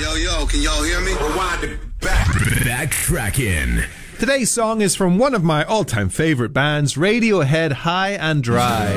Yo, 0.00 0.14
yo, 0.14 0.46
can 0.46 0.62
y'all 0.62 0.82
hear 0.82 0.98
me? 1.02 1.12
Rewind 1.12 1.62
it 1.62 2.00
back. 2.00 2.26
Backtracking. 2.64 3.86
Today's 4.18 4.50
song 4.50 4.80
is 4.80 4.96
from 4.96 5.18
one 5.18 5.34
of 5.34 5.44
my 5.44 5.62
all 5.64 5.84
time 5.84 6.08
favorite 6.08 6.54
bands, 6.54 6.94
Radiohead 6.94 7.72
High 7.72 8.12
and 8.12 8.42
Dry. 8.42 8.88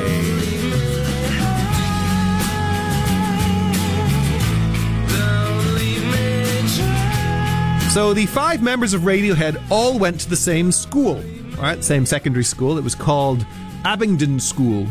So 7.90 8.14
the 8.14 8.24
five 8.24 8.62
members 8.62 8.94
of 8.94 9.02
Radiohead 9.02 9.62
all 9.70 9.98
went 9.98 10.20
to 10.20 10.30
the 10.30 10.36
same 10.36 10.72
school, 10.72 11.22
right? 11.58 11.84
Same 11.84 12.06
secondary 12.06 12.44
school. 12.44 12.78
It 12.78 12.82
was 12.82 12.94
called 12.94 13.44
Abingdon 13.84 14.40
School 14.40 14.86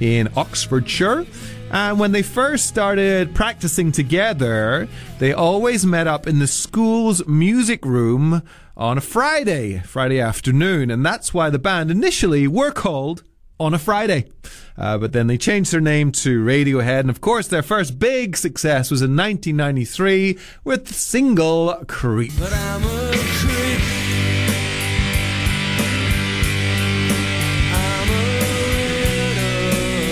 in 0.00 0.28
Oxfordshire. 0.36 1.24
And 1.70 1.98
when 1.98 2.12
they 2.12 2.22
first 2.22 2.66
started 2.66 3.34
practicing 3.34 3.92
together, 3.92 4.88
they 5.18 5.32
always 5.32 5.84
met 5.84 6.06
up 6.06 6.26
in 6.26 6.38
the 6.38 6.46
school's 6.46 7.26
music 7.26 7.84
room 7.84 8.42
on 8.76 8.98
a 8.98 9.00
Friday, 9.00 9.80
Friday 9.80 10.20
afternoon. 10.20 10.90
And 10.90 11.04
that's 11.04 11.34
why 11.34 11.50
the 11.50 11.58
band 11.58 11.90
initially 11.90 12.46
were 12.46 12.70
called 12.70 13.24
On 13.58 13.74
a 13.74 13.78
Friday. 13.78 14.30
Uh, 14.78 14.98
but 14.98 15.12
then 15.12 15.26
they 15.26 15.38
changed 15.38 15.72
their 15.72 15.80
name 15.80 16.12
to 16.12 16.44
Radiohead. 16.44 17.00
And 17.00 17.10
of 17.10 17.20
course, 17.20 17.48
their 17.48 17.62
first 17.62 17.98
big 17.98 18.36
success 18.36 18.90
was 18.90 19.02
in 19.02 19.16
1993 19.16 20.38
with 20.64 20.86
the 20.86 20.94
single 20.94 21.74
Creep. 21.86 22.32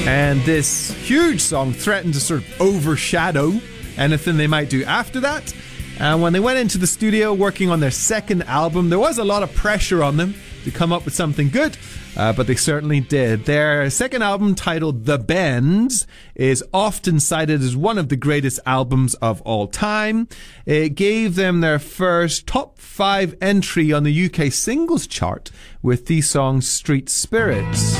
And 0.06 0.42
this 0.42 0.90
huge 0.90 1.40
song 1.40 1.72
threatened 1.72 2.12
to 2.14 2.20
sort 2.20 2.42
of 2.42 2.60
overshadow 2.60 3.58
anything 3.96 4.36
they 4.36 4.46
might 4.46 4.68
do 4.68 4.84
after 4.84 5.20
that. 5.20 5.54
And 5.98 6.20
when 6.20 6.32
they 6.32 6.40
went 6.40 6.58
into 6.58 6.76
the 6.76 6.86
studio 6.86 7.32
working 7.32 7.70
on 7.70 7.80
their 7.80 7.90
second 7.90 8.42
album, 8.42 8.90
there 8.90 8.98
was 8.98 9.16
a 9.16 9.24
lot 9.24 9.42
of 9.42 9.54
pressure 9.54 10.02
on 10.02 10.16
them 10.18 10.34
to 10.64 10.70
come 10.70 10.92
up 10.92 11.04
with 11.04 11.14
something 11.14 11.48
good, 11.48 11.78
uh, 12.16 12.32
but 12.32 12.46
they 12.46 12.54
certainly 12.54 13.00
did. 13.00 13.44
Their 13.44 13.88
second 13.90 14.22
album, 14.22 14.54
titled 14.54 15.04
The 15.04 15.18
Bends, 15.18 16.06
is 16.34 16.64
often 16.74 17.20
cited 17.20 17.62
as 17.62 17.76
one 17.76 17.96
of 17.96 18.08
the 18.08 18.16
greatest 18.16 18.60
albums 18.66 19.14
of 19.16 19.40
all 19.42 19.68
time. 19.68 20.28
It 20.66 20.90
gave 20.90 21.36
them 21.36 21.60
their 21.60 21.78
first 21.78 22.46
top 22.46 22.78
five 22.78 23.36
entry 23.40 23.92
on 23.92 24.02
the 24.02 24.26
UK 24.26 24.52
singles 24.52 25.06
chart 25.06 25.50
with 25.80 26.06
the 26.06 26.20
song 26.20 26.60
Street 26.60 27.08
Spirits. 27.08 27.94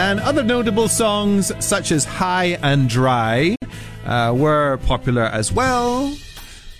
And 0.00 0.18
other 0.20 0.42
notable 0.42 0.88
songs, 0.88 1.52
such 1.62 1.92
as 1.92 2.06
High 2.06 2.58
and 2.62 2.88
Dry, 2.88 3.54
uh, 4.06 4.32
were 4.34 4.78
popular 4.78 5.24
as 5.24 5.52
well. 5.52 6.16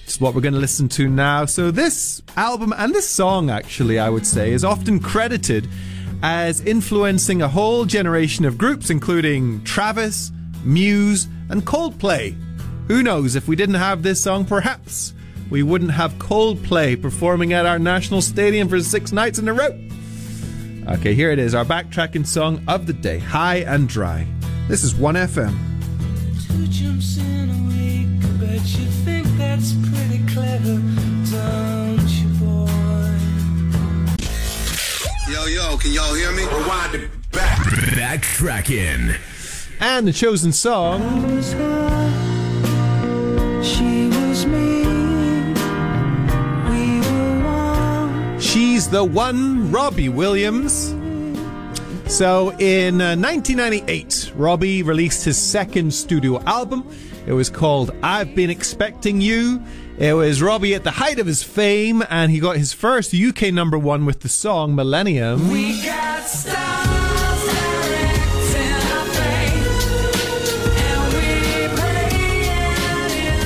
Is 0.06 0.18
what 0.18 0.34
we're 0.34 0.40
going 0.40 0.54
to 0.54 0.58
listen 0.58 0.88
to 0.88 1.06
now. 1.06 1.44
So, 1.44 1.70
this 1.70 2.22
album 2.38 2.72
and 2.74 2.94
this 2.94 3.06
song, 3.06 3.50
actually, 3.50 3.98
I 3.98 4.08
would 4.08 4.26
say, 4.26 4.52
is 4.52 4.64
often 4.64 5.00
credited 5.00 5.68
as 6.22 6.62
influencing 6.62 7.42
a 7.42 7.48
whole 7.48 7.84
generation 7.84 8.46
of 8.46 8.56
groups, 8.56 8.88
including 8.88 9.62
Travis, 9.64 10.32
Muse, 10.64 11.28
and 11.50 11.66
Coldplay. 11.66 12.34
Who 12.88 13.02
knows, 13.02 13.36
if 13.36 13.46
we 13.46 13.54
didn't 13.54 13.74
have 13.74 14.02
this 14.02 14.22
song, 14.22 14.46
perhaps 14.46 15.12
we 15.50 15.62
wouldn't 15.62 15.90
have 15.90 16.14
Coldplay 16.14 17.00
performing 17.00 17.52
at 17.52 17.66
our 17.66 17.78
national 17.78 18.22
stadium 18.22 18.66
for 18.66 18.80
six 18.80 19.12
nights 19.12 19.38
in 19.38 19.46
a 19.46 19.52
row. 19.52 19.78
Okay, 20.88 21.14
here 21.14 21.30
it 21.30 21.38
is, 21.38 21.54
our 21.54 21.64
backtracking 21.64 22.26
song 22.26 22.62
of 22.66 22.86
the 22.86 22.92
day, 22.92 23.18
High 23.18 23.58
and 23.58 23.88
Dry. 23.88 24.26
This 24.66 24.82
is 24.82 24.94
1FM. 24.94 25.56
Two 26.46 26.66
jumps 26.68 27.18
in 27.18 27.50
a 27.50 27.62
week. 27.68 28.24
I 28.24 28.28
bet 28.38 28.66
you 28.78 28.86
think 29.04 29.26
that's 29.36 29.72
pretty 29.74 30.24
clever, 30.32 30.80
don't 31.30 32.08
you, 32.08 32.28
boy? 32.40 32.66
Yo, 35.30 35.46
yo, 35.46 35.76
can 35.76 35.92
y'all 35.92 36.14
hear 36.14 36.32
me? 36.32 36.44
Rewind 36.44 36.94
it 36.94 37.30
back. 37.30 37.58
Backtracking. 37.94 39.16
And 39.80 40.08
the 40.08 40.12
chosen 40.12 40.52
song 40.52 41.00
She's 48.50 48.90
the 48.90 49.04
One, 49.04 49.70
Robbie 49.70 50.08
Williams. 50.08 50.88
So 52.12 52.50
in 52.58 53.00
uh, 53.00 53.14
1998, 53.14 54.32
Robbie 54.34 54.82
released 54.82 55.24
his 55.24 55.38
second 55.38 55.94
studio 55.94 56.42
album. 56.42 56.84
It 57.28 57.32
was 57.32 57.48
called 57.48 57.92
I've 58.02 58.34
Been 58.34 58.50
Expecting 58.50 59.20
You. 59.20 59.62
It 60.00 60.14
was 60.14 60.42
Robbie 60.42 60.74
at 60.74 60.82
the 60.82 60.90
height 60.90 61.20
of 61.20 61.28
his 61.28 61.44
fame, 61.44 62.02
and 62.10 62.32
he 62.32 62.40
got 62.40 62.56
his 62.56 62.72
first 62.72 63.14
UK 63.14 63.52
number 63.54 63.78
one 63.78 64.04
with 64.04 64.18
the 64.18 64.28
song 64.28 64.74
Millennium. 64.74 65.48
We 65.48 65.80
got 65.84 66.24
stars 66.24 66.50
our 66.50 67.36
fate, 69.12 69.62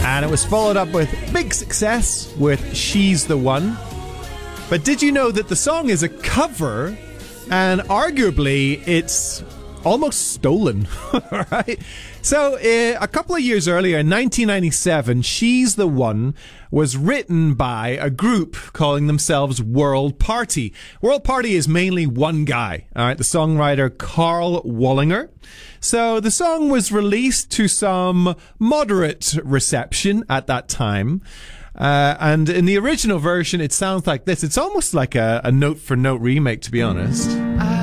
and 0.02 0.06
And 0.06 0.24
it 0.24 0.30
was 0.30 0.46
followed 0.46 0.78
up 0.78 0.88
with 0.92 1.10
big 1.30 1.52
success 1.52 2.34
with 2.38 2.74
She's 2.74 3.26
the 3.26 3.36
One. 3.36 3.76
But 4.74 4.82
did 4.82 5.02
you 5.02 5.12
know 5.12 5.30
that 5.30 5.46
the 5.46 5.54
song 5.54 5.88
is 5.88 6.02
a 6.02 6.08
cover 6.08 6.98
and 7.48 7.80
arguably 7.82 8.82
it's 8.88 9.44
almost 9.84 10.32
stolen, 10.32 10.88
right? 11.50 11.78
So, 12.22 12.56
uh, 12.56 12.98
a 13.00 13.08
couple 13.08 13.34
of 13.34 13.40
years 13.40 13.68
earlier, 13.68 13.98
in 13.98 14.08
1997, 14.08 15.22
She's 15.22 15.76
the 15.76 15.86
One 15.86 16.34
was 16.70 16.96
written 16.96 17.54
by 17.54 17.90
a 18.00 18.10
group 18.10 18.56
calling 18.72 19.06
themselves 19.06 19.62
World 19.62 20.18
Party. 20.18 20.72
World 21.00 21.24
Party 21.24 21.54
is 21.54 21.68
mainly 21.68 22.06
one 22.06 22.44
guy, 22.44 22.86
all 22.96 23.06
right, 23.06 23.18
the 23.18 23.24
songwriter 23.24 23.96
Karl 23.96 24.62
Wallinger. 24.62 25.28
So, 25.80 26.20
the 26.20 26.30
song 26.30 26.70
was 26.70 26.90
released 26.90 27.50
to 27.52 27.68
some 27.68 28.36
moderate 28.58 29.36
reception 29.44 30.24
at 30.28 30.46
that 30.46 30.68
time. 30.68 31.22
Uh, 31.76 32.16
and 32.20 32.48
in 32.48 32.66
the 32.66 32.78
original 32.78 33.18
version, 33.18 33.60
it 33.60 33.72
sounds 33.72 34.06
like 34.06 34.24
this. 34.24 34.44
It's 34.44 34.56
almost 34.56 34.94
like 34.94 35.14
a, 35.14 35.40
a 35.42 35.50
note 35.50 35.78
for 35.78 35.96
note 35.96 36.20
remake, 36.20 36.62
to 36.62 36.70
be 36.70 36.80
honest. 36.80 37.28
I 37.30 37.73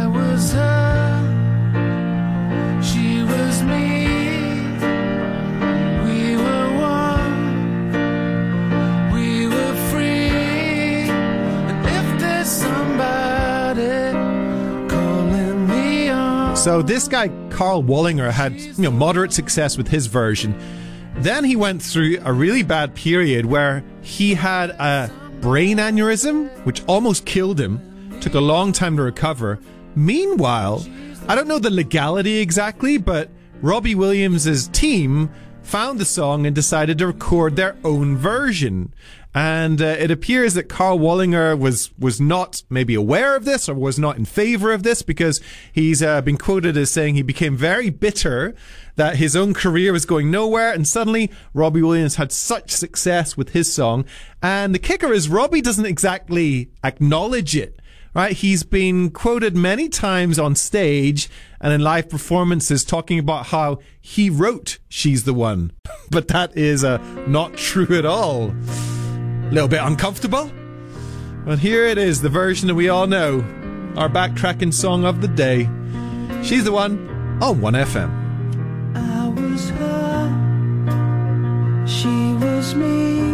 So 16.61 16.83
this 16.83 17.07
guy, 17.07 17.29
Karl 17.49 17.81
Wallinger, 17.81 18.29
had 18.29 18.53
you 18.53 18.83
know 18.83 18.91
moderate 18.91 19.33
success 19.33 19.79
with 19.79 19.87
his 19.87 20.05
version. 20.05 20.55
Then 21.15 21.43
he 21.43 21.55
went 21.55 21.81
through 21.81 22.19
a 22.23 22.31
really 22.31 22.61
bad 22.61 22.93
period 22.93 23.47
where 23.47 23.83
he 24.03 24.35
had 24.35 24.69
a 24.69 25.09
brain 25.41 25.79
aneurysm, 25.79 26.51
which 26.63 26.83
almost 26.85 27.25
killed 27.25 27.59
him. 27.59 28.19
Took 28.21 28.35
a 28.35 28.39
long 28.39 28.73
time 28.73 28.95
to 28.97 29.01
recover. 29.01 29.57
Meanwhile, 29.95 30.85
I 31.27 31.33
don't 31.33 31.47
know 31.47 31.57
the 31.57 31.71
legality 31.71 32.37
exactly, 32.37 32.99
but 32.99 33.31
Robbie 33.63 33.95
Williams' 33.95 34.67
team 34.67 35.31
found 35.63 35.99
the 35.99 36.05
song 36.05 36.45
and 36.45 36.55
decided 36.55 36.97
to 36.97 37.07
record 37.07 37.55
their 37.55 37.75
own 37.83 38.17
version. 38.17 38.93
And 39.33 39.81
uh, 39.81 39.85
it 39.85 40.11
appears 40.11 40.55
that 40.55 40.67
Karl 40.67 40.99
Wallinger 40.99 41.57
was 41.57 41.91
was 41.97 42.19
not 42.19 42.63
maybe 42.69 42.95
aware 42.95 43.35
of 43.37 43.45
this 43.45 43.69
or 43.69 43.75
was 43.75 43.97
not 43.97 44.17
in 44.17 44.25
favor 44.25 44.73
of 44.73 44.83
this 44.83 45.01
because 45.01 45.39
he's 45.71 46.03
uh, 46.03 46.21
been 46.21 46.37
quoted 46.37 46.75
as 46.75 46.91
saying 46.91 47.15
he 47.15 47.21
became 47.21 47.55
very 47.55 47.89
bitter 47.89 48.53
that 48.97 49.15
his 49.15 49.35
own 49.35 49.53
career 49.53 49.93
was 49.93 50.05
going 50.05 50.29
nowhere 50.29 50.73
and 50.73 50.85
suddenly 50.85 51.31
Robbie 51.53 51.81
Williams 51.81 52.15
had 52.15 52.33
such 52.33 52.71
success 52.71 53.37
with 53.37 53.51
his 53.51 53.71
song. 53.71 54.03
And 54.41 54.75
the 54.75 54.79
kicker 54.79 55.13
is 55.13 55.29
Robbie 55.29 55.61
doesn't 55.61 55.85
exactly 55.85 56.69
acknowledge 56.83 57.55
it 57.55 57.79
right? 58.13 58.33
He's 58.33 58.63
been 58.63 59.09
quoted 59.09 59.55
many 59.55 59.89
times 59.89 60.37
on 60.37 60.55
stage 60.55 61.29
and 61.59 61.73
in 61.73 61.81
live 61.81 62.09
performances 62.09 62.83
talking 62.83 63.19
about 63.19 63.47
how 63.47 63.79
he 63.99 64.29
wrote 64.29 64.79
She's 64.89 65.23
the 65.23 65.33
One. 65.33 65.71
But 66.09 66.27
that 66.27 66.57
is 66.57 66.83
uh, 66.83 66.97
not 67.25 67.55
true 67.55 67.97
at 67.97 68.05
all. 68.05 68.49
A 68.49 69.49
little 69.51 69.69
bit 69.69 69.81
uncomfortable. 69.81 70.51
But 71.45 71.59
here 71.59 71.85
it 71.85 71.97
is, 71.97 72.21
the 72.21 72.27
version 72.27 72.67
that 72.67 72.75
we 72.75 72.89
all 72.89 73.07
know. 73.07 73.39
Our 73.95 74.09
backtracking 74.09 74.73
song 74.73 75.05
of 75.05 75.21
the 75.21 75.29
day. 75.29 75.69
She's 76.43 76.65
the 76.65 76.73
One 76.73 77.07
on 77.41 77.61
1FM. 77.61 78.11
I 78.95 79.27
was 79.29 79.69
her, 79.69 80.27
she 81.87 82.33
was 82.45 82.75
me. 82.75 83.30